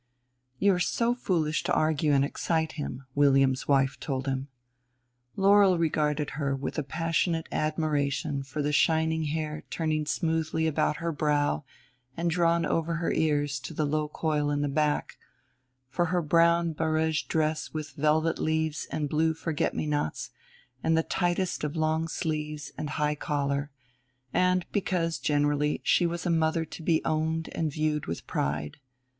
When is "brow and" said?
11.11-12.31